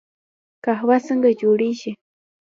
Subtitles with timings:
[0.63, 1.91] قهوه څنګه جوړیږي؟